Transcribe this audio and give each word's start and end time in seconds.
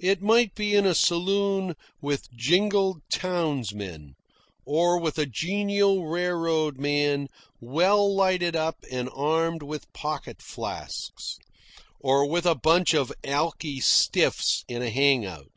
It 0.00 0.20
might 0.20 0.54
be 0.54 0.74
in 0.74 0.84
a 0.84 0.94
saloon 0.94 1.76
with 2.02 2.30
jingled 2.32 3.00
townsmen, 3.10 4.16
or 4.66 4.98
with 5.00 5.16
a 5.16 5.24
genial 5.24 6.04
railroad 6.06 6.76
man 6.76 7.28
well 7.58 8.14
lighted 8.14 8.54
up 8.54 8.76
and 8.90 9.08
armed 9.14 9.62
with 9.62 9.90
pocket 9.94 10.42
flasks, 10.42 11.38
or 12.00 12.26
with 12.28 12.44
a 12.44 12.54
bunch 12.54 12.92
of 12.92 13.14
alki 13.26 13.80
stiffs 13.80 14.62
in 14.68 14.82
a 14.82 14.90
hang 14.90 15.24
out. 15.24 15.50